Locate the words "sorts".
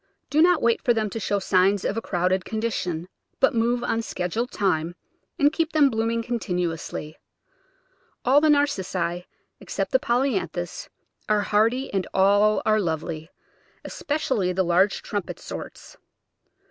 15.39-15.97